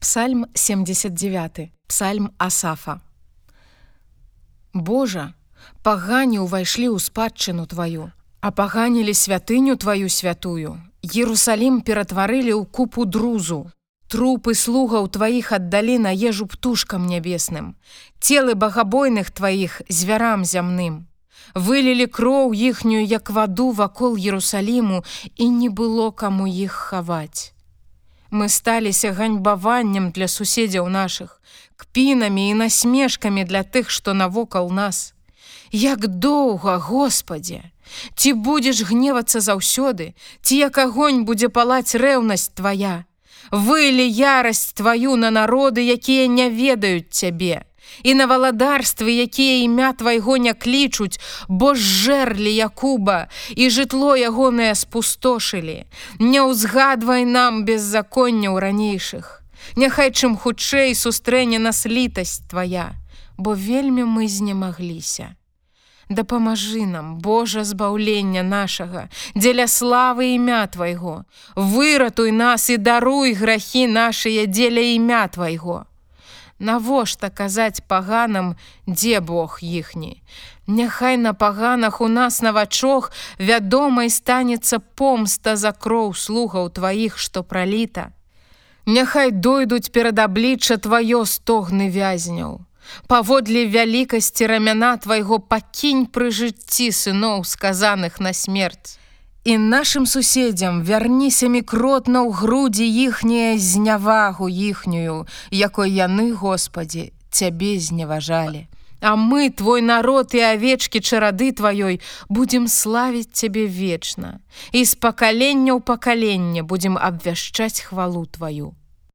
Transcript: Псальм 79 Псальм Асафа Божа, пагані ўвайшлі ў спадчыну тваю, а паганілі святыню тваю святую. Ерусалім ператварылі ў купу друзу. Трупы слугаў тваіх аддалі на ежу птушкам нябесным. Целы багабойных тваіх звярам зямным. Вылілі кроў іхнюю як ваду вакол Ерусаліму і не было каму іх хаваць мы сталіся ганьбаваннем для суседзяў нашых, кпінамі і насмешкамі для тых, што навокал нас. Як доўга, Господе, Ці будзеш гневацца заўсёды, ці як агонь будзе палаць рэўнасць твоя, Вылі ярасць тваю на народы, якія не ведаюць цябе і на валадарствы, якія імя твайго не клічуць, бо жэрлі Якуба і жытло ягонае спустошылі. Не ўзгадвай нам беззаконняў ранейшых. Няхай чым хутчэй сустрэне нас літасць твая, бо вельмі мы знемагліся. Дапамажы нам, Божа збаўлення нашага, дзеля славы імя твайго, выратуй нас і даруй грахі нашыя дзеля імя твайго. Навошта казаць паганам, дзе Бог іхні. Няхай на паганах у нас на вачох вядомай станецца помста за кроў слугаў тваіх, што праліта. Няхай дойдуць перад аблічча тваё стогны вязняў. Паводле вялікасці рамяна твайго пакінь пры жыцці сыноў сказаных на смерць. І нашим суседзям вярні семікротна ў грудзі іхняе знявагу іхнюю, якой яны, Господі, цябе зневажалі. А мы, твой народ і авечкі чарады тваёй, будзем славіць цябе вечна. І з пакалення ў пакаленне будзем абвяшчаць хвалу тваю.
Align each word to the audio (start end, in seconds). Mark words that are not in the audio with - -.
Псальм 0.00 0.46
79 0.54 1.72
Псальм 1.86 2.30
Асафа 2.38 3.02
Божа, 4.72 5.34
пагані 5.84 6.40
ўвайшлі 6.40 6.88
ў 6.88 6.96
спадчыну 6.96 7.68
тваю, 7.68 8.08
а 8.40 8.48
паганілі 8.48 9.12
святыню 9.12 9.76
тваю 9.76 10.08
святую. 10.08 10.80
Ерусалім 11.04 11.84
ператварылі 11.84 12.56
ў 12.56 12.64
купу 12.64 13.04
друзу. 13.04 13.68
Трупы 14.08 14.56
слугаў 14.56 15.12
тваіх 15.12 15.52
аддалі 15.52 16.00
на 16.08 16.16
ежу 16.16 16.48
птушкам 16.48 17.04
нябесным. 17.04 17.76
Целы 18.24 18.56
багабойных 18.56 19.28
тваіх 19.28 19.84
звярам 19.92 20.48
зямным. 20.48 21.12
Вылілі 21.52 22.08
кроў 22.08 22.56
іхнюю 22.56 23.04
як 23.04 23.28
ваду 23.28 23.68
вакол 23.76 24.16
Ерусаліму 24.16 25.04
і 25.36 25.52
не 25.60 25.68
было 25.68 26.08
каму 26.08 26.48
іх 26.48 26.72
хаваць 26.88 27.52
мы 28.30 28.48
сталіся 28.48 29.12
ганьбаваннем 29.12 30.10
для 30.10 30.28
суседзяў 30.28 30.88
нашых, 30.88 31.40
кпінамі 31.76 32.50
і 32.50 32.54
насмешкамі 32.54 33.44
для 33.44 33.62
тых, 33.62 33.90
што 33.90 34.14
навокал 34.14 34.70
нас. 34.70 35.14
Як 35.72 36.06
доўга, 36.06 36.78
Господе, 36.78 37.70
Ці 38.14 38.32
будзеш 38.32 38.82
гневацца 38.86 39.40
заўсёды, 39.40 40.14
ці 40.42 40.56
як 40.56 40.78
агонь 40.78 41.24
будзе 41.24 41.48
палаць 41.48 41.94
рэўнасць 41.94 42.54
твоя, 42.54 43.04
Вылі 43.50 44.06
ярасць 44.06 44.70
тваю 44.78 45.16
на 45.16 45.30
народы, 45.34 45.82
якія 45.82 46.30
не 46.30 46.50
ведаюць 46.50 47.10
цябе 47.10 47.66
і 48.02 48.14
на 48.14 48.26
валадарствы, 48.26 49.10
якія 49.10 49.64
імя 49.64 49.92
твайго 49.92 50.36
не 50.36 50.54
клічуць, 50.54 51.20
бо 51.48 51.74
жэрлі 51.74 52.52
Якуба 52.54 53.28
і 53.56 53.70
жытло 53.70 54.16
ягонае 54.16 54.74
спустошылі. 54.74 55.84
Не 56.18 56.40
ўзгадвай 56.44 57.24
нам 57.24 57.64
беззаконняў 57.64 58.58
ранейшых. 58.58 59.42
Няхай 59.76 60.10
чым 60.10 60.36
хутчэй 60.36 60.94
сустрэне 60.94 61.58
нас 61.58 61.86
літасць 61.86 62.42
твая, 62.50 62.96
бо 63.36 63.54
вельмі 63.54 64.04
мы 64.04 64.28
знемагліся. 64.28 65.36
Дапамажы 66.10 66.86
нам, 66.86 67.18
Божа 67.18 67.62
збаўлення 67.64 68.42
нашага, 68.42 69.06
дзеля 69.36 69.68
славы 69.70 70.34
імя 70.34 70.66
твайго, 70.66 71.22
выратуй 71.54 72.34
нас 72.34 72.66
і 72.70 72.82
даруй 72.82 73.32
грахі 73.38 73.86
нашыя 73.86 74.50
дзеля 74.50 74.82
імя 74.82 75.28
твайго. 75.30 75.86
Навошта 76.60 77.30
казаць 77.30 77.80
паганам, 77.88 78.54
дзе 78.86 79.20
Бог 79.20 79.58
іхні. 79.62 80.20
Няхай 80.66 81.16
на 81.16 81.32
паганах 81.32 82.00
у 82.00 82.08
нас 82.08 82.42
на 82.42 82.52
вачох 82.52 83.10
вядомай 83.38 84.10
станецца 84.12 84.78
помста 84.78 85.56
за 85.56 85.72
кроў 85.72 86.12
слугаў 86.14 86.68
тваіх, 86.68 87.16
што 87.18 87.42
праліта. 87.42 88.12
Няхай 88.86 89.32
дойдуць 89.32 89.88
перад 89.88 90.20
аблічча 90.20 90.76
тваё 90.76 91.24
стогны 91.24 91.88
вязняў. 91.88 92.60
Паводле 93.08 93.64
вялікасці 93.64 94.46
рамяна 94.46 94.96
твайго 95.00 95.38
пакінь 95.40 96.06
пры 96.06 96.28
жыцці 96.28 96.92
сыноў 96.92 97.44
сказаных 97.48 98.20
на 98.20 98.32
смерць. 98.36 99.00
І 99.44 99.58
нашим 99.58 100.06
суседзям 100.06 100.82
вярні 100.84 101.30
семікротна 101.32 102.20
ў 102.28 102.32
грудзі 102.36 102.84
іхняе 102.84 103.56
знявагу 103.56 104.52
іхнюю, 104.52 105.24
якой 105.48 105.88
яны, 105.96 106.36
Господі, 106.36 107.12
цябе 107.32 107.80
зневажалі. 107.80 108.68
А 109.00 109.16
мы, 109.16 109.48
твой 109.48 109.80
народ 109.80 110.36
і 110.36 110.44
авечкі 110.44 111.00
чарады 111.00 111.56
тваёй, 111.56 112.04
будзем 112.28 112.68
славіць 112.68 113.32
цябе 113.32 113.64
вечна. 113.64 114.44
І 114.76 114.84
з 114.84 114.92
пакалення 115.00 115.72
ў 115.72 115.80
пакаленне 115.80 116.60
будзем 116.60 117.00
абвяшчаць 117.00 117.80
хвалу 117.80 118.28
тваю. 118.28 118.76